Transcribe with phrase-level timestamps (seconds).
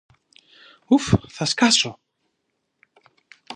[0.85, 1.99] Ουφ, θα σκάσω!